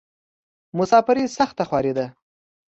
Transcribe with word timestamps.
مسافري 0.77 1.25
سخته 1.37 1.63
خواری 1.69 1.93
ده. 1.97 2.05